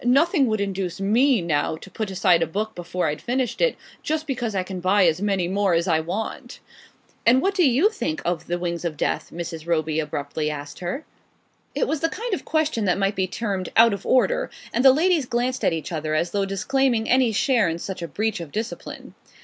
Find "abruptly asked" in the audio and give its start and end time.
9.99-10.79